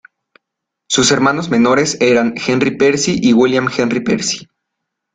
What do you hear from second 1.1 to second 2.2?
hermanos menores